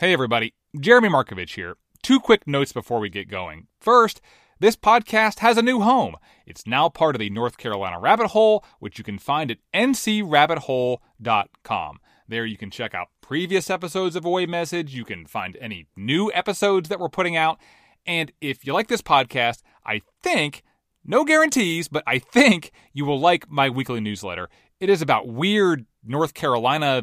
[0.00, 0.54] Hey, everybody.
[0.80, 1.76] Jeremy Markovich here.
[2.02, 3.66] Two quick notes before we get going.
[3.82, 4.22] First,
[4.58, 6.16] this podcast has a new home.
[6.46, 11.98] It's now part of the North Carolina Rabbit Hole, which you can find at ncrabbithole.com.
[12.26, 14.94] There you can check out previous episodes of Away Message.
[14.94, 17.60] You can find any new episodes that we're putting out.
[18.06, 20.62] And if you like this podcast, I think,
[21.04, 24.48] no guarantees, but I think you will like my weekly newsletter.
[24.80, 27.02] It is about weird North Carolina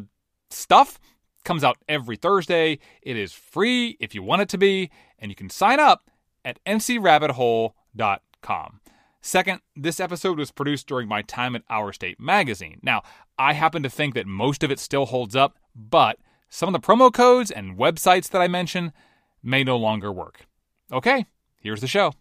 [0.50, 0.98] stuff.
[1.48, 2.78] Comes out every Thursday.
[3.00, 6.10] It is free if you want it to be, and you can sign up
[6.44, 8.80] at ncrabbithole.com.
[9.22, 12.80] Second, this episode was produced during my time at Our State Magazine.
[12.82, 13.00] Now,
[13.38, 16.18] I happen to think that most of it still holds up, but
[16.50, 18.92] some of the promo codes and websites that I mention
[19.42, 20.44] may no longer work.
[20.92, 21.24] Okay,
[21.62, 22.12] here's the show.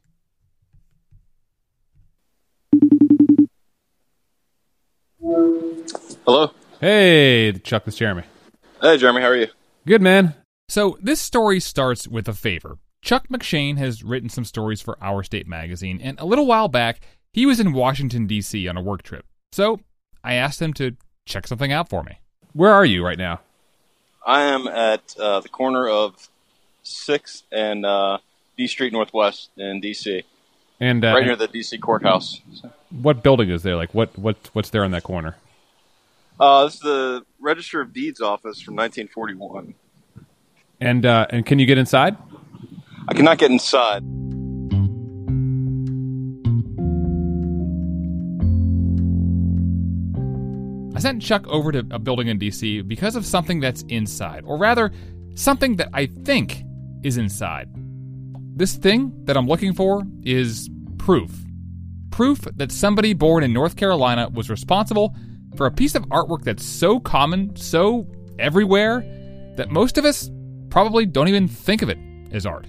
[5.21, 6.54] Hello.
[6.80, 8.23] Hey, Chuck, this is Jeremy.
[8.81, 9.22] Hey, Jeremy.
[9.22, 9.48] How are you?
[9.86, 10.36] Good, man.
[10.70, 12.77] So, this story starts with a favor.
[13.02, 16.99] Chuck McShane has written some stories for Our State magazine, and a little while back,
[17.34, 18.68] he was in Washington, D.C.
[18.68, 19.26] on a work trip.
[19.51, 19.79] So,
[20.24, 22.20] I asked him to check something out for me.
[22.54, 23.40] Where are you right now?
[24.26, 26.29] I am at uh, the corner of
[26.84, 28.18] 6th and uh,
[28.57, 30.23] D Street Northwest in D.C.,
[30.79, 31.77] And uh, right near the D.C.
[31.77, 32.41] courthouse.
[32.90, 33.76] what building is there?
[33.76, 35.38] Like, what, what, what's there in that corner?
[36.40, 39.74] Uh, this is the Register of Deeds office from 1941.
[40.79, 42.16] And uh, and can you get inside?
[43.07, 44.04] I cannot get inside.
[50.96, 54.57] I sent Chuck over to a building in DC because of something that's inside, or
[54.57, 54.91] rather,
[55.35, 56.63] something that I think
[57.04, 57.70] is inside.
[58.55, 61.32] This thing that I'm looking for is proof.
[62.12, 65.16] Proof that somebody born in North Carolina was responsible
[65.58, 69.02] for a piece of artwork that's so common, so everywhere,
[69.58, 70.30] that most of us
[70.69, 71.97] probably don't even think of it
[72.31, 72.68] as art.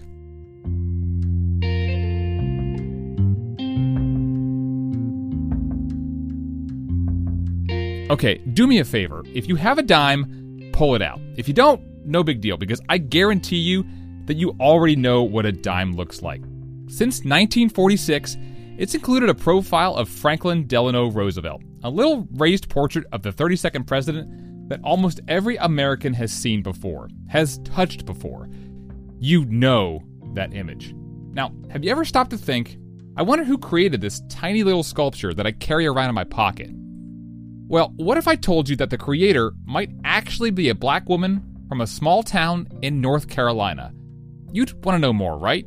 [8.11, 9.23] Okay, do me a favor.
[9.35, 11.21] If you have a dime, pull it out.
[11.37, 13.85] If you don't, no big deal, because I guarantee you
[14.25, 16.41] that you already know what a dime looks like.
[16.87, 18.39] Since 1946,
[18.79, 23.89] it's included a profile of Franklin Delano Roosevelt, a little raised portrait of the 32nd
[23.89, 28.49] president that almost every American has seen before, has touched before.
[29.19, 30.95] You know that image.
[31.33, 32.79] Now, have you ever stopped to think,
[33.17, 36.71] I wonder who created this tiny little sculpture that I carry around in my pocket?
[36.73, 41.65] Well, what if I told you that the creator might actually be a black woman
[41.69, 43.93] from a small town in North Carolina?
[44.53, 45.67] You'd want to know more, right?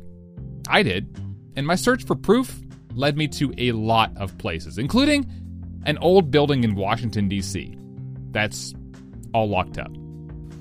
[0.66, 1.14] I did.
[1.56, 2.61] And my search for proof
[2.94, 5.30] led me to a lot of places, including
[5.84, 7.76] an old building in Washington, D.C.
[8.30, 8.74] That's
[9.34, 9.90] all locked up.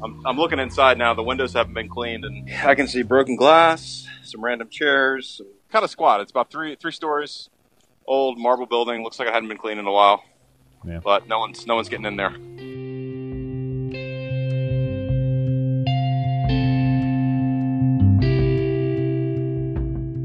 [0.03, 1.14] I'm, I'm looking inside now.
[1.14, 5.47] The windows haven't been cleaned, and I can see broken glass, some random chairs, some,
[5.72, 6.22] kind of squat.
[6.22, 7.50] It's about three three stories,
[8.06, 9.03] old marble building.
[9.03, 10.24] Looks like it hadn't been cleaned in a while.
[10.86, 11.00] Yeah.
[11.03, 12.36] But no one's no one's getting in there.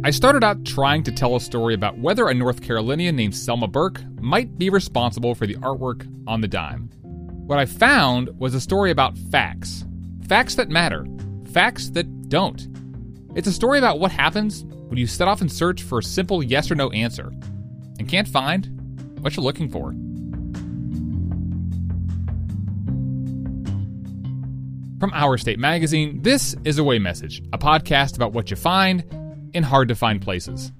[0.06, 3.67] I started out trying to tell a story about whether a North Carolinian named Selma
[3.67, 6.89] Burke might be responsible for the artwork on the dime.
[7.03, 9.84] What I found was a story about facts.
[10.28, 11.05] Facts that matter.
[11.53, 12.69] Facts that don't.
[13.34, 16.41] It's a story about what happens when you set off and search for a simple
[16.41, 17.33] yes or no answer
[17.99, 19.91] and can't find what you're looking for.
[25.00, 29.03] From Our State Magazine, this is Away Message, a podcast about what you find
[29.53, 30.73] in hard to find places.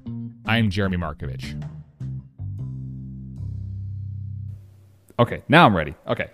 [0.45, 1.61] I'm Jeremy Markovich.
[5.19, 5.95] Okay, now I'm ready.
[6.07, 6.31] Okay.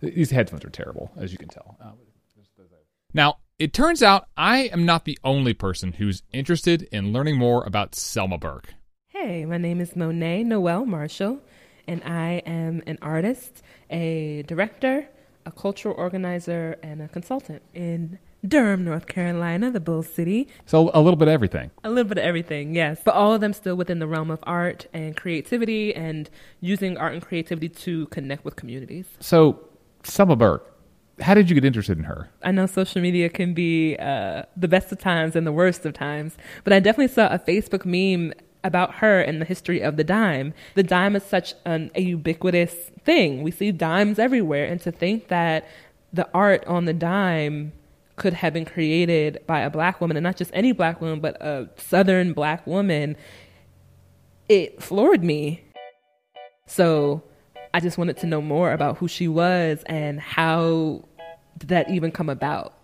[0.00, 1.76] These headphones are terrible, as you can tell.
[3.14, 7.64] Now, it turns out I am not the only person who's interested in learning more
[7.64, 8.74] about Selma Burke.
[9.08, 11.40] Hey, my name is Monet Noelle Marshall,
[11.86, 15.06] and I am an artist, a director,
[15.46, 20.48] a cultural organizer, and a consultant in Durham, North Carolina, the Bull City.
[20.66, 21.70] So, a little bit of everything.
[21.84, 23.00] A little bit of everything, yes.
[23.04, 26.28] But all of them still within the realm of art and creativity and
[26.60, 29.06] using art and creativity to connect with communities.
[29.20, 29.68] So,
[30.02, 30.68] Selma Burke,
[31.20, 32.30] how did you get interested in her?
[32.42, 35.94] I know social media can be uh, the best of times and the worst of
[35.94, 38.32] times, but I definitely saw a Facebook meme
[38.64, 40.54] about her and the history of the dime.
[40.74, 42.74] The dime is such an, a ubiquitous
[43.04, 43.42] thing.
[43.42, 45.66] We see dimes everywhere, and to think that
[46.12, 47.72] the art on the dime
[48.22, 51.36] could have been created by a black woman and not just any black woman, but
[51.42, 53.16] a southern black woman,
[54.48, 55.64] it floored me.
[56.66, 57.24] So
[57.74, 61.04] I just wanted to know more about who she was and how
[61.58, 62.74] did that even come about.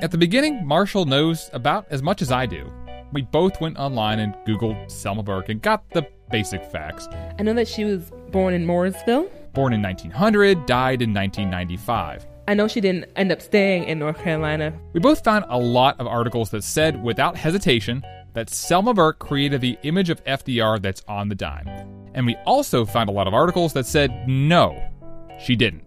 [0.00, 2.72] At the beginning, Marshall knows about as much as I do
[3.12, 7.08] we both went online and Googled Selma Burke and got the basic facts.
[7.38, 9.30] I know that she was born in Mooresville.
[9.52, 12.26] Born in 1900, died in 1995.
[12.48, 14.72] I know she didn't end up staying in North Carolina.
[14.92, 18.04] We both found a lot of articles that said, without hesitation,
[18.34, 21.66] that Selma Burke created the image of FDR that's on the dime.
[22.14, 24.80] And we also found a lot of articles that said, no,
[25.40, 25.85] she didn't.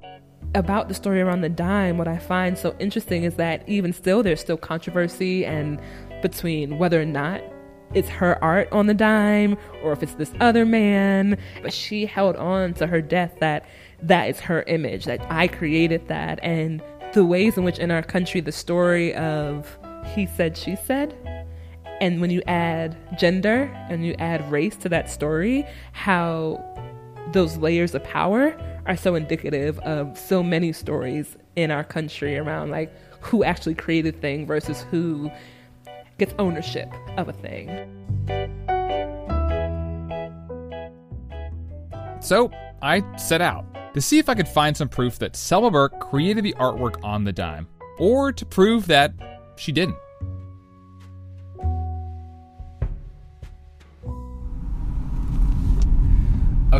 [0.55, 4.23] About the story around the dime, what I find so interesting is that even still,
[4.23, 5.79] there's still controversy and
[6.21, 7.41] between whether or not
[7.93, 11.37] it's her art on the dime or if it's this other man.
[11.61, 13.65] But she held on to her death that
[14.01, 16.39] that is her image, that I created that.
[16.43, 16.81] And
[17.13, 19.77] the ways in which in our country the story of
[20.13, 21.15] he said, she said,
[22.01, 26.63] and when you add gender and you add race to that story, how
[27.33, 28.57] those layers of power
[28.89, 32.91] are so indicative of so many stories in our country around like
[33.21, 35.29] who actually created a thing versus who
[36.17, 37.69] gets ownership of a thing.
[42.19, 42.51] So
[42.81, 43.63] I set out
[43.93, 47.23] to see if I could find some proof that Selma Burke created the artwork on
[47.23, 47.67] the dime,
[47.99, 49.13] or to prove that
[49.55, 49.97] she didn't.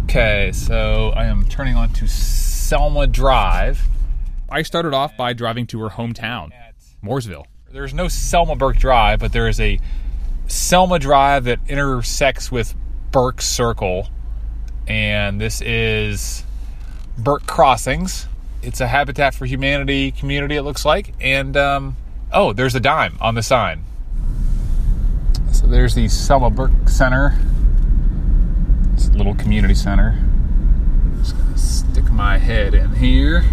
[0.03, 3.85] Okay, so I am turning on to Selma Drive.
[4.49, 6.51] I started off by driving to her hometown,
[7.03, 7.43] Mooresville.
[7.71, 9.77] There's no Selma Burke Drive, but there is a
[10.47, 12.75] Selma Drive that intersects with
[13.11, 14.07] Burke Circle,
[14.87, 16.45] and this is
[17.17, 18.25] Burke Crossings.
[18.63, 21.13] It's a Habitat for Humanity community, it looks like.
[21.19, 21.97] And, um,
[22.31, 23.83] oh, there's a dime on the sign.
[25.51, 27.37] So there's the Selma Burke Center.
[29.19, 30.17] It's a little community center.
[31.17, 33.43] Just gonna stick my head in here.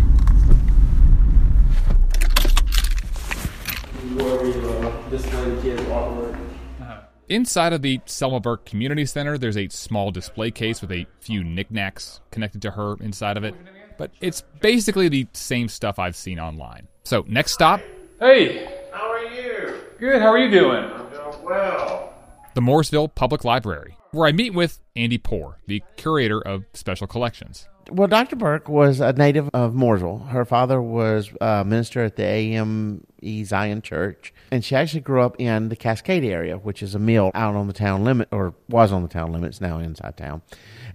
[7.29, 11.43] Inside of the Selma Burke Community Center, there's a small display case with a few
[11.43, 13.57] knickknacks connected to her inside of it.
[13.99, 16.87] But it's basically the same stuff I've seen online.
[17.03, 17.81] So, next stop.
[18.21, 18.69] Hey!
[18.93, 19.75] How are you?
[19.99, 20.85] Good, how are you doing?
[20.85, 22.15] I'm doing well.
[22.55, 27.69] The Mooresville Public Library, where I meet with Andy Poor, the curator of special collections.
[27.89, 28.35] Well, Dr.
[28.35, 30.31] Burke was a native of Mooresville.
[30.31, 33.07] Her father was a minister at the AME
[33.45, 37.31] Zion Church, and she actually grew up in the Cascade area, which is a mill
[37.35, 40.43] out on the town limit, or was on the town limits, now inside town.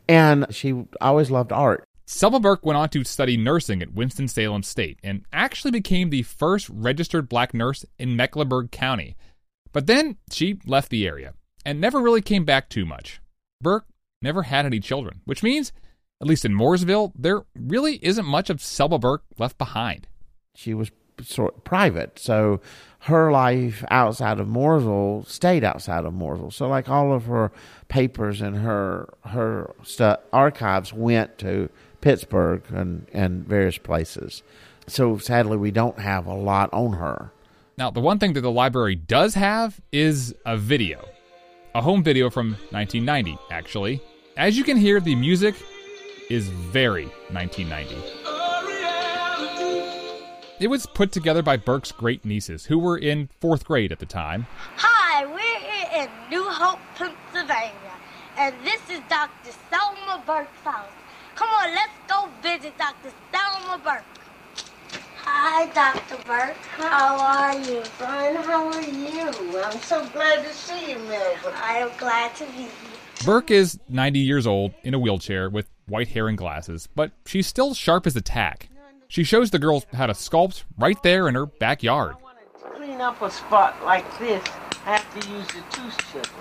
[0.09, 1.85] And she always loved art.
[2.05, 6.67] Selma Burke went on to study nursing at Winston-Salem State and actually became the first
[6.67, 9.15] registered black nurse in Mecklenburg County.
[9.71, 11.35] But then she left the area
[11.65, 13.21] and never really came back too much.
[13.61, 13.85] Burke
[14.21, 15.71] never had any children, which means
[16.21, 20.07] at least in Mooresville, there really isn't much of Selma Burke left behind.
[20.55, 20.91] She was
[21.23, 22.61] sort of private, so
[22.99, 26.53] her life outside of Mooresville stayed outside of Mooresville.
[26.53, 27.51] So, like all of her
[27.87, 31.69] papers and her her stu- archives went to
[32.01, 34.43] Pittsburgh and and various places.
[34.87, 37.31] So, sadly, we don't have a lot on her.
[37.77, 41.07] Now, the one thing that the library does have is a video,
[41.73, 44.01] a home video from 1990, actually.
[44.37, 45.55] As you can hear, the music
[46.29, 47.95] is very 1990.
[50.59, 54.05] It was put together by Burke's great nieces, who were in fourth grade at the
[54.05, 54.45] time.
[54.75, 57.73] Hi, we're here in New Hope, Pennsylvania,
[58.37, 59.51] and this is Dr.
[59.69, 60.87] Selma Burke's house.
[61.35, 63.11] Come on, let's go visit Dr.
[63.31, 64.20] Selma Burke.
[65.33, 66.21] Hi, Dr.
[66.27, 66.57] Burke.
[66.75, 67.81] How are you?
[67.83, 69.61] Fine, how are you?
[69.63, 71.53] I'm so glad to see you, Melvin.
[71.55, 73.25] I am glad to meet you.
[73.25, 77.47] Burke is 90 years old in a wheelchair with white hair and glasses, but she's
[77.47, 78.67] still sharp as a tack.
[79.07, 82.17] She shows the girls how to sculpt right there in her backyard.
[82.59, 84.43] To clean up a spot like this,
[84.85, 86.35] I have to use the tooth chisel.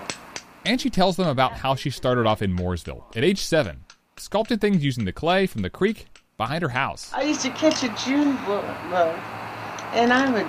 [0.66, 3.84] And she tells them about how she started off in Mooresville at age seven,
[4.16, 6.08] sculpting things using the clay from the creek
[6.40, 7.10] behind her house.
[7.12, 9.14] I used to catch a June bug,
[9.92, 10.46] and I would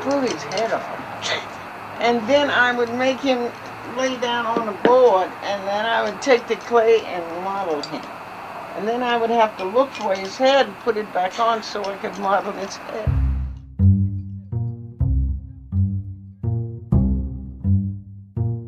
[0.00, 1.58] pull his head off.
[2.00, 3.52] And then I would make him
[3.96, 8.02] lay down on a board, and then I would take the clay and model him.
[8.76, 11.62] And then I would have to look for his head and put it back on
[11.62, 13.08] so I could model his head.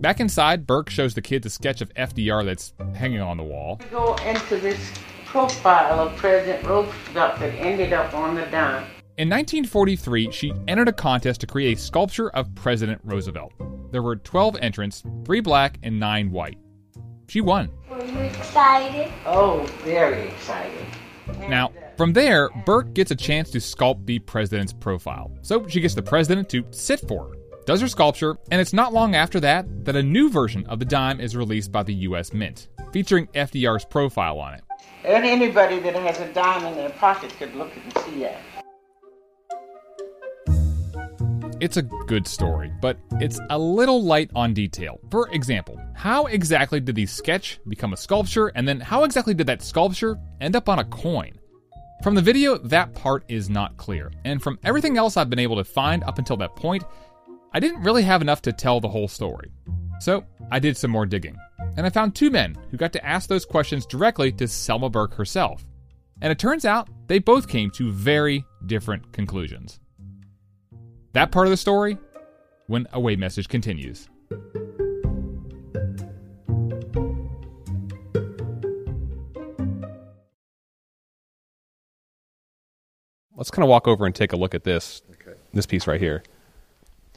[0.00, 3.80] Back inside, Burke shows the kids a sketch of FDR that's hanging on the wall.
[3.90, 4.78] Go into this
[5.34, 8.84] profile of President Roosevelt that ended up on the dime.
[9.16, 13.52] In 1943, she entered a contest to create a sculpture of President Roosevelt.
[13.90, 16.56] There were 12 entrants, 3 black and 9 white.
[17.26, 17.68] She won.
[17.90, 19.12] Were you excited?
[19.26, 20.86] Oh, very excited.
[21.48, 25.32] Now, from there, Burke gets a chance to sculpt the president's profile.
[25.42, 27.34] So she gets the president to sit for her,
[27.66, 30.84] does her sculpture, and it's not long after that that a new version of the
[30.84, 34.60] dime is released by the US Mint, featuring FDR's profile on it.
[35.04, 38.40] And anybody that has a dime in their pocket could look and see that.
[41.60, 44.98] It's a good story, but it's a little light on detail.
[45.10, 49.46] For example, how exactly did the sketch become a sculpture, and then how exactly did
[49.46, 51.32] that sculpture end up on a coin?
[52.02, 55.56] From the video, that part is not clear, and from everything else I've been able
[55.56, 56.82] to find up until that point,
[57.52, 59.50] I didn't really have enough to tell the whole story.
[60.00, 61.36] So I did some more digging,
[61.76, 65.14] and I found two men who got to ask those questions directly to Selma Burke
[65.14, 65.64] herself.
[66.20, 69.80] And it turns out they both came to very different conclusions.
[71.12, 71.98] That part of the story
[72.66, 74.08] when Away Message continues.
[83.36, 85.02] Let's kind of walk over and take a look at this
[85.52, 86.22] this piece right here.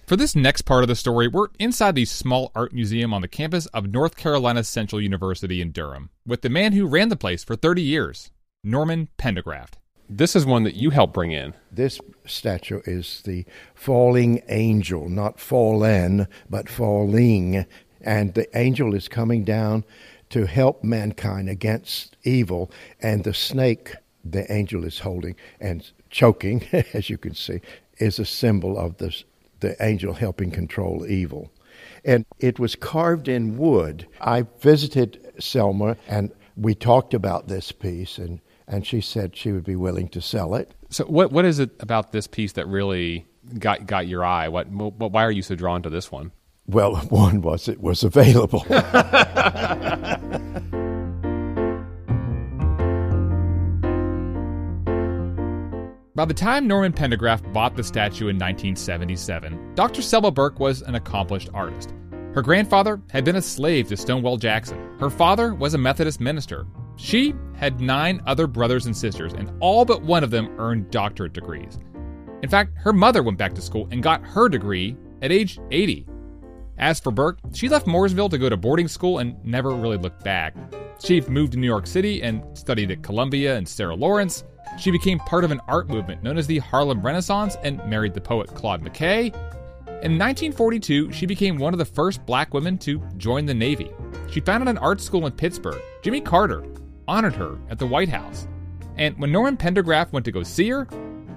[0.08, 3.28] For this next part of the story, we're inside the small art museum on the
[3.28, 7.44] campus of North Carolina Central University in Durham with the man who ran the place
[7.44, 8.32] for 30 years,
[8.64, 9.74] Norman Pendergraft.
[10.10, 11.56] This is one that you helped bring in.
[11.70, 13.46] This statue is the
[13.76, 17.66] falling angel, not fallen, but falling.
[18.00, 19.84] And the angel is coming down
[20.30, 22.72] to help mankind against evil.
[23.02, 27.60] And the snake the angel is holding and choking, as you can see,
[27.98, 29.14] is a symbol of the,
[29.60, 31.52] the angel helping control evil.
[32.06, 34.08] And it was carved in wood.
[34.22, 39.64] I visited Selma and we talked about this piece and and she said she would
[39.64, 40.74] be willing to sell it.
[40.90, 43.26] So what what is it about this piece that really
[43.60, 44.50] got got your eye?
[44.50, 46.32] What, what why are you so drawn to this one?
[46.66, 48.66] Well, one was it was available.
[56.18, 60.02] By the time Norman Pendergraft bought the statue in 1977, Dr.
[60.02, 61.94] Selma Burke was an accomplished artist.
[62.34, 64.98] Her grandfather had been a slave to Stonewall Jackson.
[65.00, 66.66] Her father was a Methodist minister.
[66.96, 71.34] She had nine other brothers and sisters, and all but one of them earned doctorate
[71.34, 71.78] degrees.
[72.42, 76.08] In fact, her mother went back to school and got her degree at age 80.
[76.80, 80.24] As for Burke, she left Mooresville to go to boarding school and never really looked
[80.24, 80.56] back.
[81.00, 84.46] She moved to New York City and studied at Columbia and Sarah Lawrence.
[84.78, 88.22] She became part of an art movement known as the Harlem Renaissance and married the
[88.22, 89.34] poet Claude McKay.
[90.04, 93.92] In 1942, she became one of the first black women to join the Navy.
[94.30, 95.82] She founded an art school in Pittsburgh.
[96.04, 96.64] Jimmy Carter
[97.08, 98.48] honored her at the White House.
[98.98, 100.88] And when Norman Pendergraft went to go see her,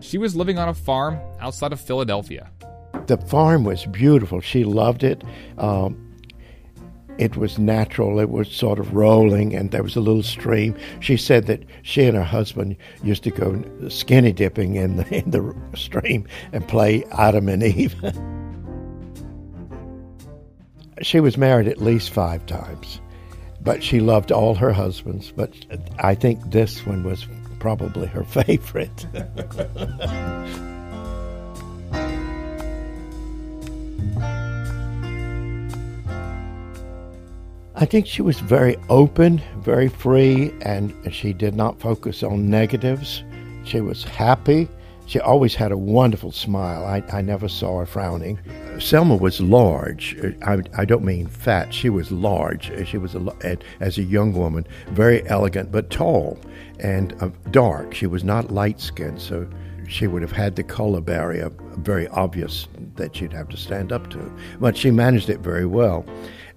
[0.00, 2.50] she was living on a farm outside of Philadelphia.
[3.06, 4.40] The farm was beautiful.
[4.40, 5.25] She loved it.
[5.56, 6.10] Um,
[7.20, 8.18] it was natural.
[8.18, 10.74] It was sort of rolling, and there was a little stream.
[11.00, 15.30] She said that she and her husband used to go skinny dipping in the, in
[15.30, 17.94] the stream and play Adam and Eve.
[21.02, 23.02] she was married at least five times,
[23.60, 25.30] but she loved all her husbands.
[25.36, 25.54] But
[25.98, 27.26] I think this one was
[27.58, 29.06] probably her favorite.
[37.80, 43.25] I think she was very open, very free, and she did not focus on negatives.
[43.64, 44.68] She was happy.
[45.06, 46.84] She always had a wonderful smile.
[46.84, 48.38] I, I never saw her frowning.
[48.78, 50.14] Selma was large.
[50.42, 51.72] I, I don't mean fat.
[51.72, 52.70] She was large.
[52.87, 56.38] She was, a, as a young woman, very elegant, but tall
[56.80, 57.94] and uh, dark.
[57.94, 59.49] She was not light skinned, so
[59.88, 64.10] she would have had the color barrier very obvious that she'd have to stand up
[64.10, 64.32] to.
[64.60, 66.04] But she managed it very well.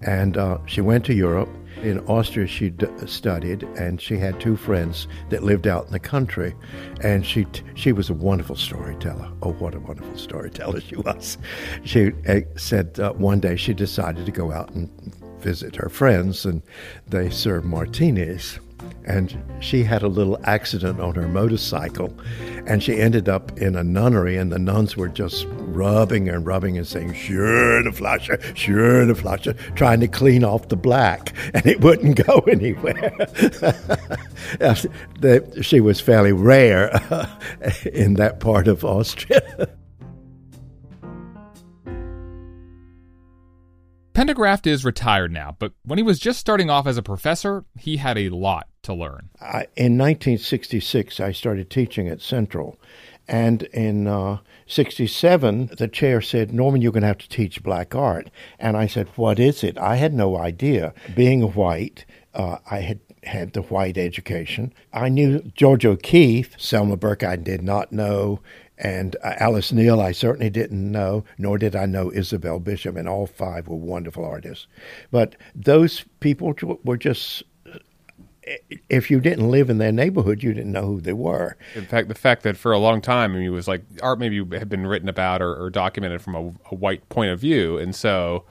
[0.05, 1.49] And uh, she went to Europe.
[1.81, 5.99] In Austria, she d- studied, and she had two friends that lived out in the
[5.99, 6.55] country.
[7.01, 9.29] And she t- she was a wonderful storyteller.
[9.41, 11.37] Oh, what a wonderful storyteller she was!
[11.83, 14.89] She uh, said uh, one day she decided to go out and
[15.39, 16.61] visit her friends, and
[17.07, 18.59] they served martinis
[19.05, 22.13] and she had a little accident on her motorcycle
[22.65, 26.77] and she ended up in a nunnery and the nuns were just rubbing and rubbing
[26.77, 27.83] and saying schöne
[28.55, 33.13] sure the flasche trying to clean off the black and it wouldn't go anywhere.
[35.61, 36.89] She was fairly rare
[37.91, 39.67] in that part of austria
[44.23, 47.97] Pendergraft is retired now, but when he was just starting off as a professor, he
[47.97, 49.29] had a lot to learn.
[49.41, 52.79] I, in 1966, I started teaching at Central.
[53.27, 57.95] And in uh, 67, the chair said, Norman, you're going to have to teach black
[57.95, 58.29] art.
[58.59, 59.77] And I said, What is it?
[59.77, 60.93] I had no idea.
[61.13, 64.73] Being white, uh, I had had the white education.
[64.93, 68.39] I knew George O'Keeffe, Selma Burke, I did not know,
[68.83, 73.07] and uh, Alice Neel, I certainly didn't know, nor did I know Isabel Bishop, and
[73.07, 74.67] all five were wonderful artists.
[75.09, 77.43] But those people were just
[78.89, 81.55] if you didn't live in their neighborhood, you didn't know who they were.
[81.75, 84.19] In fact, the fact that for a long time, I mean, it was like art
[84.19, 87.77] maybe had been written about or, or documented from a, a, white point of view,
[87.77, 88.43] and so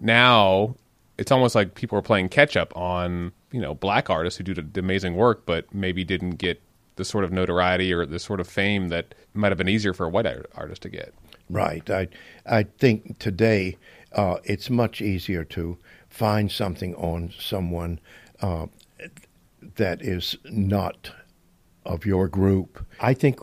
[0.00, 0.76] now
[1.18, 4.54] it's almost like people are playing catch up on you know black artists who do
[4.54, 6.62] the amazing work, but maybe didn't get
[6.98, 10.04] the sort of notoriety or the sort of fame that might have been easier for
[10.04, 11.14] a white artist to get.
[11.48, 11.88] Right.
[11.88, 12.08] I
[12.44, 13.78] I think today
[14.12, 15.78] uh, it's much easier to
[16.10, 18.00] find something on someone.
[18.40, 18.66] Uh,
[19.76, 21.10] that is not
[21.84, 22.84] of your group.
[23.00, 23.40] I think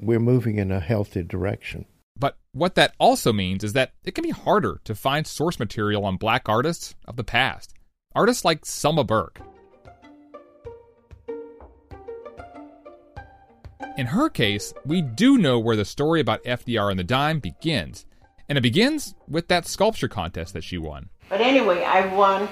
[0.00, 1.84] we're moving in a healthy direction.
[2.16, 6.04] But what that also means is that it can be harder to find source material
[6.04, 7.74] on black artists of the past.
[8.14, 9.41] Artists like Selma Burke.
[14.02, 18.04] In her case, we do know where the story about FDR and the dime begins.
[18.48, 21.08] And it begins with that sculpture contest that she won.
[21.28, 22.48] But anyway, I won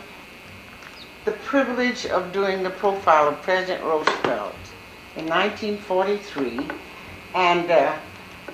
[1.24, 4.54] the privilege of doing the profile of President Roosevelt
[5.16, 6.68] in 1943.
[7.34, 7.96] And uh,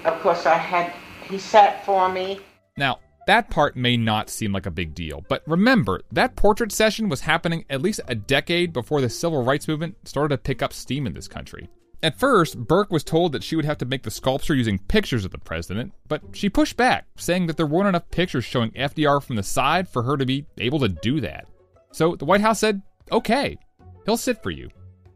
[0.07, 0.91] of course, I had,
[1.29, 2.41] he sat for me.
[2.79, 7.11] Now, that part may not seem like a big deal, but remember, that portrait session
[7.11, 10.73] was happening at least a decade before the civil rights movement started to pick up
[10.73, 11.69] steam in this country.
[12.03, 15.25] At first, Burke was told that she would have to make the sculpture using pictures
[15.25, 19.23] of the president, but she pushed back, saying that there weren't enough pictures showing FDR
[19.23, 21.47] from the side for her to be able to do that.
[21.93, 23.57] So the White House said, okay,
[24.05, 24.69] he'll sit for you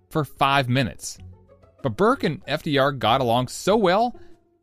[0.08, 1.18] for five minutes.
[1.82, 4.18] But Burke and FDR got along so well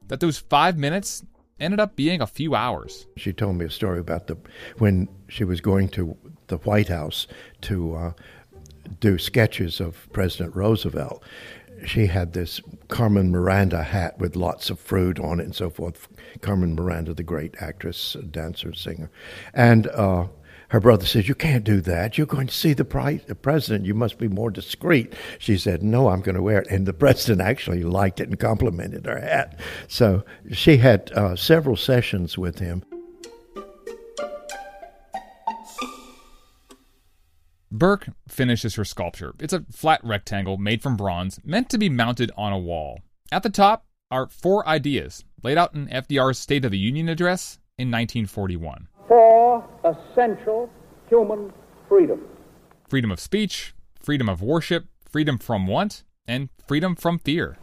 [0.07, 1.23] that those five minutes
[1.59, 3.07] ended up being a few hours.
[3.17, 4.37] She told me a story about the
[4.77, 6.15] when she was going to
[6.47, 7.27] the White House
[7.61, 8.11] to uh,
[8.99, 11.23] do sketches of President Roosevelt.
[11.85, 16.07] She had this Carmen Miranda hat with lots of fruit on it and so forth.
[16.41, 19.11] Carmen Miranda, the great actress, dancer, singer,
[19.53, 20.27] and uh,
[20.69, 22.17] her brother says, You can't do that.
[22.17, 23.85] You're going to see the, pri- the president.
[23.85, 25.13] You must be more discreet.
[25.39, 26.67] She said, No, I'm going to wear it.
[26.69, 29.59] And the president actually liked it and complimented her hat.
[29.87, 32.83] So she had uh, several sessions with him.
[37.71, 39.33] Burke finishes her sculpture.
[39.39, 43.01] It's a flat rectangle made from bronze, meant to be mounted on a wall.
[43.31, 47.59] At the top are four ideas laid out in FDR's State of the Union address
[47.77, 50.69] in 1941 four essential
[51.09, 51.51] human
[51.87, 52.27] freedoms
[52.89, 57.57] freedom of speech, freedom of worship, freedom from want, and freedom from fear.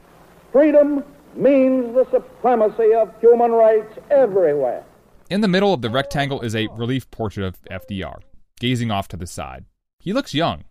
[0.53, 1.03] Freedom
[1.35, 4.85] means the supremacy of human rights everywhere.
[5.31, 8.19] In the middle of the rectangle is a relief portrait of FDR,
[8.61, 9.65] gazing off to the side.
[10.05, 10.65] He looks young,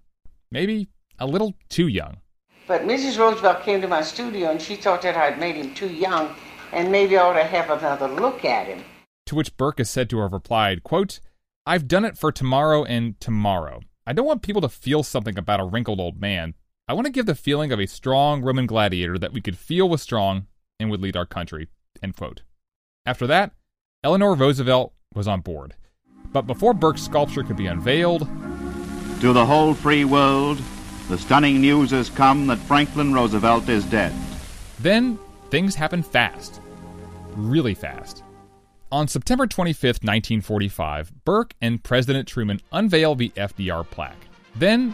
[0.51, 2.17] maybe a little too young.
[2.67, 3.17] But Mrs.
[3.17, 6.35] Roosevelt came to my studio and she thought that I'd made him too young
[6.71, 8.83] and maybe I ought to have another look at him.
[9.25, 11.19] To which Burke is said to have replied, quote,
[11.65, 13.81] I've done it for tomorrow and tomorrow.
[14.05, 16.53] I don't want people to feel something about a wrinkled old man.
[16.87, 19.89] I want to give the feeling of a strong Roman gladiator that we could feel
[19.89, 20.45] was strong
[20.79, 21.69] and would lead our country.
[22.03, 22.43] End quote.
[23.03, 23.53] After that,
[24.03, 25.73] Eleanor Roosevelt was on board.
[26.31, 28.27] But before Burke's sculpture could be unveiled,
[29.23, 30.61] to the whole free world,
[31.07, 34.11] the stunning news has come that Franklin Roosevelt is dead.
[34.79, 35.17] Then
[35.49, 36.59] things happen fast.
[37.33, 38.21] Really fast.
[38.91, 44.27] On September 25, 1945, Burke and President Truman unveil the FDR plaque.
[44.55, 44.93] Then,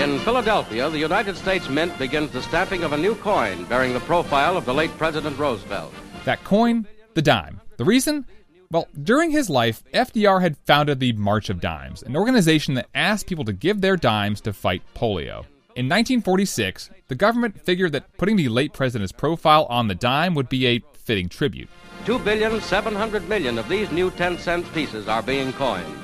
[0.00, 4.00] in Philadelphia, the United States Mint begins the stamping of a new coin bearing the
[4.00, 5.94] profile of the late President Roosevelt.
[6.24, 7.60] That coin, the dime.
[7.76, 8.26] The reason?
[8.72, 13.26] Well, during his life, FDR had founded the March of Dimes, an organization that asked
[13.26, 15.44] people to give their dimes to fight polio.
[15.76, 20.48] In 1946, the government figured that putting the late president's profile on the dime would
[20.48, 21.68] be a fitting tribute.
[22.06, 25.98] Two billion seven hundred million of these new 10 cent pieces are being coined.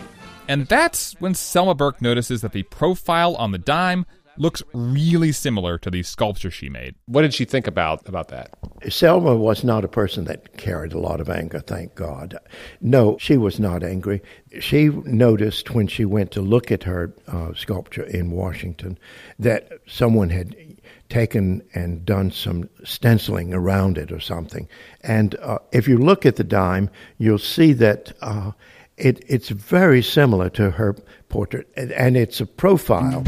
[0.47, 4.05] And that's when Selma Burke notices that the profile on the dime
[4.39, 6.95] looks really similar to the sculpture she made.
[7.07, 8.51] What did she think about about that?
[8.89, 12.39] Selma was not a person that carried a lot of anger, thank God.
[12.81, 14.23] No, she was not angry.
[14.61, 18.99] She noticed when she went to look at her uh, sculpture in Washington
[19.39, 20.55] that someone had
[21.09, 24.69] taken and done some stenciling around it or something.
[25.03, 28.53] And uh, if you look at the dime, you'll see that uh,
[28.97, 30.97] it, it's very similar to her
[31.29, 33.25] portrait, and, and it's a profile.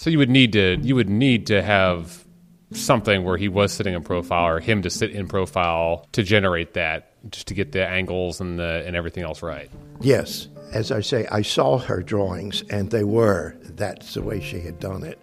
[0.00, 2.24] So you would need to you would need to have
[2.72, 6.72] something where he was sitting in profile or him to sit in profile to generate
[6.72, 9.70] that just to get the angles and the and everything else right.
[10.00, 13.58] Yes, as I say, I saw her drawings, and they were.
[13.62, 15.18] That's the way she had done it.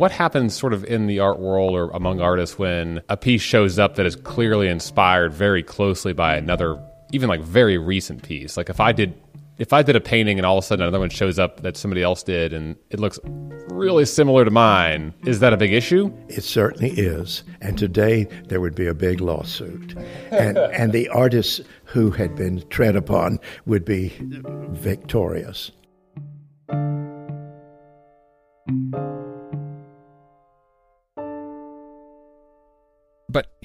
[0.00, 3.78] What happens sort of in the art world or among artists when a piece shows
[3.78, 6.82] up that is clearly inspired very closely by another,
[7.12, 8.56] even like very recent piece?
[8.56, 9.14] Like, if I did.
[9.58, 11.76] If I did a painting and all of a sudden another one shows up that
[11.76, 13.20] somebody else did and it looks
[13.68, 16.10] really similar to mine, is that a big issue?
[16.28, 17.44] It certainly is.
[17.60, 19.94] And today there would be a big lawsuit.
[20.30, 25.72] And, and the artists who had been tread upon would be victorious.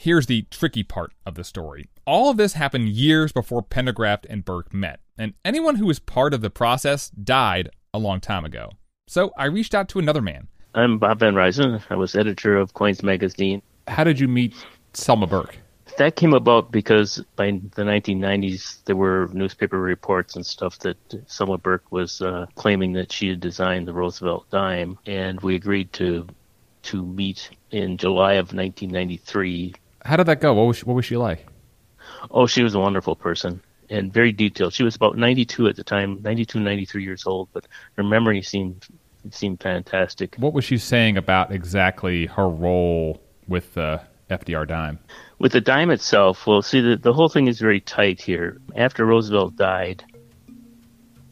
[0.06, 1.90] Here's the tricky part of the story.
[2.06, 6.32] All of this happened years before Pendergraft and Burke met, and anyone who was part
[6.32, 8.70] of the process died a long time ago.
[9.08, 10.48] So I reached out to another man.
[10.76, 11.82] I'm Bob Van Ryzin.
[11.90, 13.64] I was editor of Coins Magazine.
[13.88, 14.54] How did you meet
[14.94, 15.58] Selma Burke?
[15.98, 21.58] That came about because by the 1990s, there were newspaper reports and stuff that Selma
[21.58, 26.28] Burke was uh, claiming that she had designed the Roosevelt dime, and we agreed to
[26.84, 29.74] to meet in July of 1993.
[30.06, 30.54] How did that go?
[30.54, 31.48] What was she, what was she like?
[32.30, 34.74] Oh, she was a wonderful person and very detailed.
[34.74, 37.66] She was about 92 at the time, 92, 93 years old, but
[37.98, 38.86] her memory seemed
[39.32, 40.36] seemed fantastic.
[40.36, 45.00] What was she saying about exactly her role with the FDR dime?
[45.40, 48.62] With the dime itself, well, see, the, the whole thing is very tight here.
[48.76, 50.04] After Roosevelt died,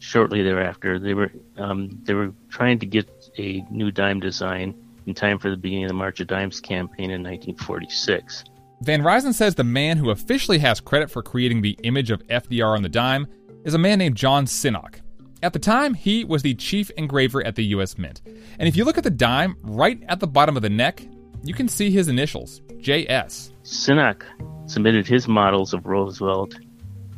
[0.00, 3.08] shortly thereafter, they were um, they were trying to get
[3.38, 4.74] a new dime design
[5.06, 8.44] in time for the beginning of the March of Dimes campaign in 1946.
[8.80, 12.76] Van Ryzin says the man who officially has credit for creating the image of FDR
[12.76, 13.26] on the dime
[13.64, 15.00] is a man named John Sinnock.
[15.42, 17.98] At the time, he was the chief engraver at the U.S.
[17.98, 18.22] Mint.
[18.58, 21.06] And if you look at the dime, right at the bottom of the neck,
[21.42, 23.52] you can see his initials, JS.
[23.62, 24.22] Sinnock
[24.66, 26.54] submitted his models of Roosevelt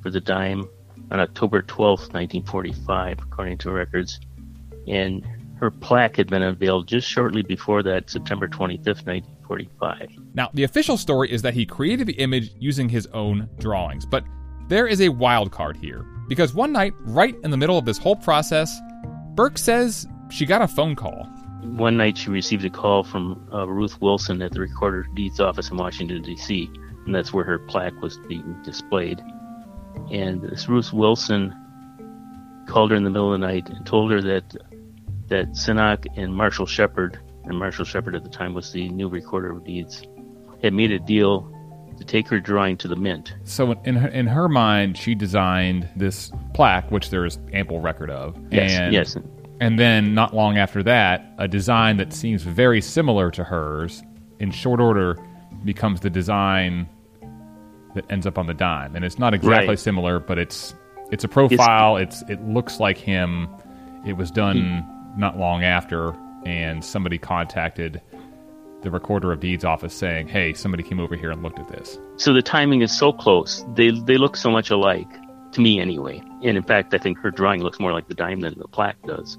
[0.03, 0.69] for the dime
[1.11, 4.21] on October 12, 1945, according to records.
[4.89, 5.27] And
[5.59, 9.36] her plaque had been unveiled just shortly before that, September 25th, 1945.
[10.35, 14.25] Now, the official story is that he created the image using his own drawings, but
[14.69, 16.05] there is a wild card here.
[16.29, 18.81] Because one night, right in the middle of this whole process,
[19.35, 21.25] Burke says she got a phone call.
[21.63, 25.41] One night she received a call from uh, Ruth Wilson at the Recorder of Deeds
[25.41, 26.71] office in Washington, D.C.,
[27.05, 29.23] and that's where her plaque was being displayed.
[30.11, 31.55] And this Ruth Wilson
[32.67, 34.57] called her in the middle of the night and told her that
[35.29, 39.53] that Sinnock and Marshall Shepard, and Marshall Shepard at the time was the new recorder
[39.53, 40.03] of deeds,
[40.63, 41.53] had made a deal
[41.99, 43.35] to take her drawing to the mint.
[43.45, 48.11] So in her, in her mind, she designed this plaque, which there is ample record
[48.11, 48.37] of.
[48.51, 49.17] Yes, and, yes.
[49.61, 54.03] And then not long after that, a design that seems very similar to hers,
[54.39, 55.17] in short order,
[55.65, 56.87] becomes the design
[57.95, 58.95] that ends up on the dime.
[58.95, 59.79] And it's not exactly Right.
[59.79, 60.75] similar, but it's
[61.11, 61.97] it's a profile.
[61.97, 63.49] It's, it looks like him.
[64.05, 64.85] It was done
[65.17, 66.15] not long after,
[66.47, 68.01] and somebody contacted
[68.83, 71.99] the recorder of deeds office saying, "Hey, somebody came over here and looked at this."
[72.17, 73.65] So the timing is so close.
[73.75, 75.09] They they look so much alike
[75.53, 76.23] to me anyway.
[76.45, 79.03] And in fact, I think her drawing looks more like the dime than the plaque
[79.07, 79.39] does.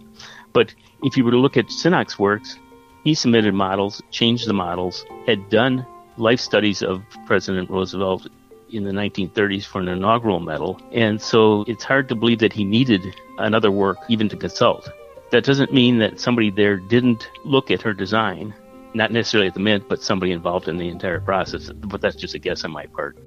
[0.52, 2.60] But if you were to look at Sinnock's works,
[3.06, 5.86] he submitted models, changed the models, had done
[6.18, 8.28] life studies of President Roosevelt
[8.70, 10.82] in the 1930s for an inaugural medal.
[10.92, 14.90] And so it's hard to believe that he needed another work even to consult.
[15.32, 18.54] That doesn't mean that somebody there didn't look at her design,
[18.94, 21.70] not necessarily at the mint, but somebody involved in the entire process.
[21.70, 23.18] But that's just a guess on my part.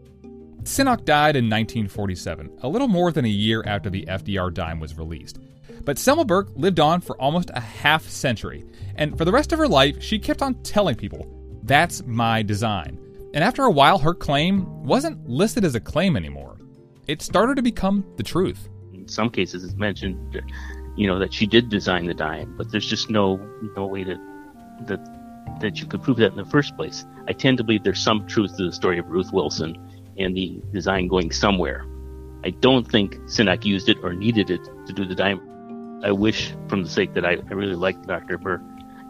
[0.63, 4.97] Sinnock died in 1947, a little more than a year after the FDR dime was
[4.97, 5.39] released.
[5.85, 8.65] But Selma Burke lived on for almost a half century,
[8.97, 11.27] and for the rest of her life, she kept on telling people,
[11.63, 12.99] That's my design.
[13.33, 16.59] And after a while, her claim wasn't listed as a claim anymore.
[17.07, 18.69] It started to become the truth.
[18.93, 20.43] In some cases, it's mentioned,
[21.01, 23.41] you know, that she did design the dime, but there's just no
[23.75, 24.17] no way to
[24.89, 25.01] that
[25.63, 27.07] that you could prove that in the first place.
[27.27, 29.79] I tend to believe there's some truth to the story of Ruth Wilson
[30.19, 31.87] and the design going somewhere.
[32.45, 35.41] I don't think Sinnock used it or needed it to do the dime.
[36.05, 38.37] I wish, from the sake that I, I really liked Dr.
[38.37, 38.63] Burke.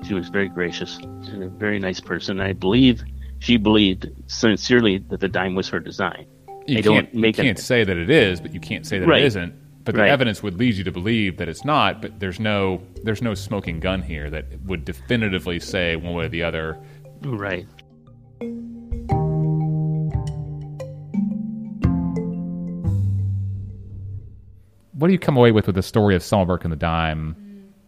[0.05, 2.41] She was very gracious and a very nice person.
[2.41, 3.03] I believe
[3.41, 6.27] she believed sincerely that the dime was her design.
[6.69, 9.01] You I can't, don't make you can't say that it is, but you can't say
[9.01, 9.23] that Right.
[9.23, 9.55] it isn't.
[9.85, 10.11] But the Right.
[10.11, 12.03] evidence would lead you to believe that it's not.
[12.03, 16.29] But there's no there's no smoking gun here that would definitively say one way or
[16.29, 16.77] the other.
[17.23, 17.67] Right.
[24.93, 27.37] What do you come away with with the story of Selma and the dime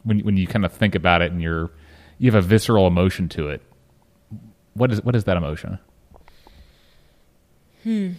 [0.05, 1.70] when when you kind of think about it and you're
[2.18, 3.61] you have a visceral emotion to it.
[4.74, 5.78] What is what is that emotion?
[7.83, 8.11] Hmm.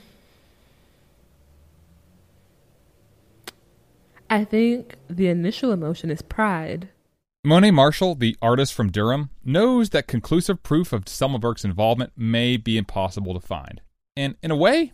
[4.34, 6.89] I think the initial emotion is pride.
[7.43, 12.58] Monet Marshall, the artist from Durham, knows that conclusive proof of Selma Burke's involvement may
[12.58, 13.80] be impossible to find.
[14.17, 14.91] And in a way,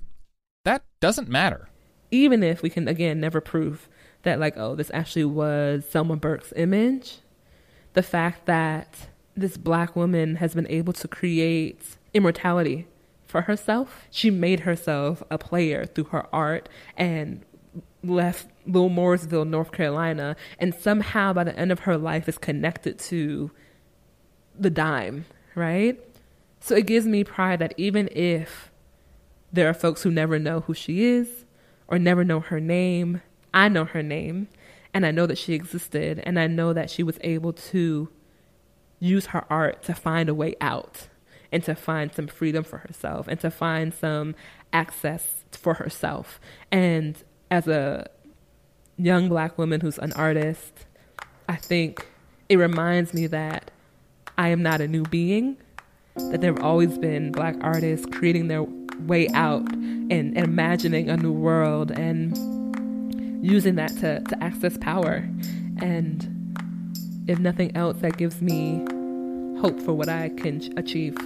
[0.65, 1.69] that doesn't matter.
[2.11, 3.87] Even if we can, again, never prove
[4.23, 7.19] that, like, oh, this actually was Selma Burke's image,
[7.93, 12.87] the fact that this black woman has been able to create immortality
[13.25, 17.45] for herself, she made herself a player through her art and
[18.03, 22.99] left Little Mooresville, North Carolina, and somehow by the end of her life is connected
[22.99, 23.51] to
[24.57, 25.99] the dime, right?
[26.59, 28.71] So it gives me pride that even if
[29.51, 31.45] there are folks who never know who she is
[31.87, 33.21] or never know her name,
[33.53, 34.47] I know her name
[34.93, 38.09] and I know that she existed and I know that she was able to
[38.99, 41.07] use her art to find a way out
[41.51, 44.35] and to find some freedom for herself and to find some
[44.71, 46.39] access for herself.
[46.71, 48.09] And as a
[48.97, 50.85] young black woman who's an artist,
[51.47, 52.07] I think
[52.47, 53.71] it reminds me that
[54.37, 55.57] I am not a new being,
[56.15, 58.63] that there have always been black artists creating their
[59.07, 62.37] way out and, and imagining a new world and
[63.45, 65.27] using that to, to access power.
[65.81, 66.55] And
[67.27, 68.85] if nothing else, that gives me
[69.59, 71.17] hope for what I can achieve.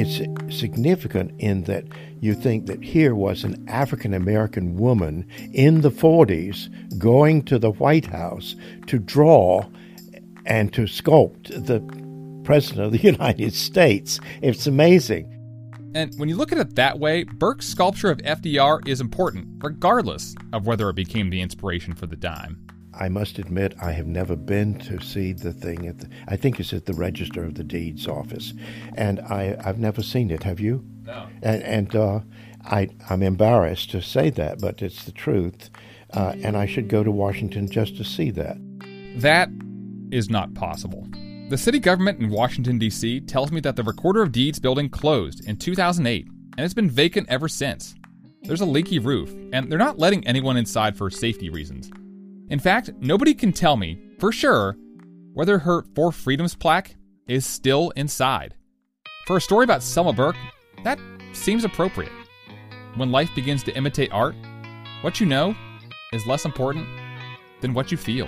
[0.00, 1.84] It's significant in that
[2.20, 7.72] you think that here was an African American woman in the 40s going to the
[7.72, 9.68] White House to draw
[10.46, 11.80] and to sculpt the
[12.44, 14.18] President of the United States.
[14.40, 15.36] It's amazing.
[15.94, 20.34] And when you look at it that way, Burke's sculpture of FDR is important, regardless
[20.52, 22.64] of whether it became the inspiration for the dime.
[23.00, 25.86] I must admit, I have never been to see the thing.
[25.86, 28.52] At the, I think it's at the Register of the Deeds office,
[28.94, 30.42] and I, I've never seen it.
[30.42, 30.84] Have you?
[31.04, 31.26] No.
[31.42, 32.20] And, and uh,
[32.64, 35.70] I, I'm embarrassed to say that, but it's the truth.
[36.12, 38.58] Uh, and I should go to Washington just to see that.
[39.16, 39.48] That
[40.10, 41.06] is not possible.
[41.48, 43.20] The city government in Washington, D.C.
[43.22, 47.28] tells me that the Recorder of Deeds building closed in 2008, and it's been vacant
[47.30, 47.94] ever since.
[48.42, 51.90] There's a leaky roof, and they're not letting anyone inside for safety reasons.
[52.50, 54.76] In fact, nobody can tell me for sure
[55.34, 56.96] whether her Four Freedoms plaque
[57.28, 58.56] is still inside.
[59.26, 60.36] For a story about Selma Burke,
[60.82, 60.98] that
[61.32, 62.10] seems appropriate.
[62.96, 64.34] When life begins to imitate art,
[65.02, 65.54] what you know
[66.12, 66.88] is less important
[67.60, 68.26] than what you feel.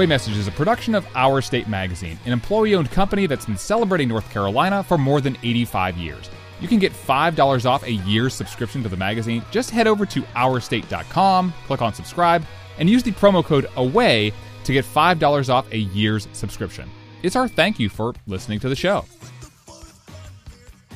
[0.00, 3.58] Away Message is a production of Our State Magazine, an employee owned company that's been
[3.58, 6.30] celebrating North Carolina for more than 85 years.
[6.58, 9.44] You can get $5 off a year's subscription to the magazine.
[9.50, 12.46] Just head over to ourstate.com, click on subscribe,
[12.78, 14.32] and use the promo code AWAY
[14.64, 16.88] to get $5 off a year's subscription.
[17.22, 19.04] It's our thank you for listening to the show.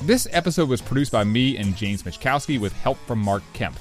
[0.04, 3.78] This episode was produced by me and James Michkowski with help from Mark Kemp.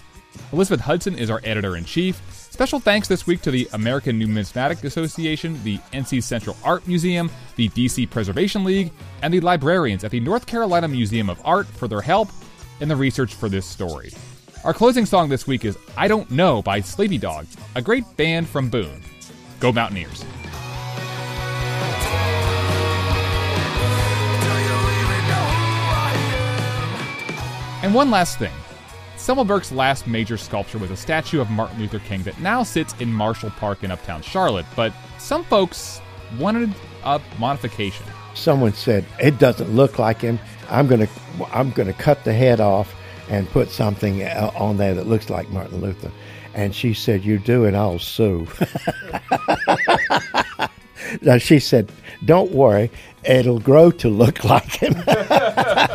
[0.51, 2.21] Elizabeth Hudson is our editor in chief.
[2.53, 7.67] Special thanks this week to the American Numismatic Association, the NC Central Art Museum, the
[7.69, 8.91] DC Preservation League,
[9.23, 12.29] and the librarians at the North Carolina Museum of Art for their help
[12.79, 14.11] in the research for this story.
[14.63, 18.47] Our closing song this week is I Don't Know by Sleepy Dog, a great band
[18.47, 19.01] from Boone.
[19.59, 20.23] Go Mountaineers.
[27.81, 28.53] And one last thing.
[29.27, 33.11] Burke's last major sculpture was a statue of Martin Luther King that now sits in
[33.11, 36.01] Marshall Park in uptown Charlotte, but some folks
[36.37, 38.05] wanted a modification.
[38.33, 40.39] Someone said it doesn't look like him.
[40.69, 41.07] I'm gonna
[41.53, 42.93] I'm gonna cut the head off
[43.29, 46.11] and put something uh, on there that looks like Martin Luther.
[46.53, 48.47] And she said, "You do it, I'll sue."
[51.21, 51.91] now she said,
[52.25, 52.91] "Don't worry,
[53.23, 54.93] it'll grow to look like him."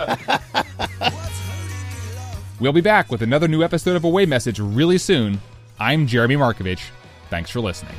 [2.61, 5.41] We'll be back with another new episode of Away Message really soon.
[5.79, 6.91] I'm Jeremy Markovich.
[7.31, 7.95] Thanks for listening.